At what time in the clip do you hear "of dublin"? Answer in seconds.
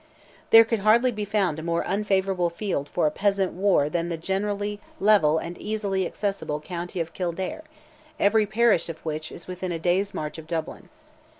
10.39-10.89